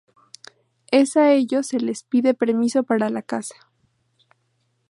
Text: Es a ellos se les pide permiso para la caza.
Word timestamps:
Es 0.89 1.15
a 1.15 1.31
ellos 1.31 1.67
se 1.67 1.79
les 1.79 2.01
pide 2.01 2.33
permiso 2.33 2.81
para 2.81 3.11
la 3.11 3.21
caza. 3.21 3.53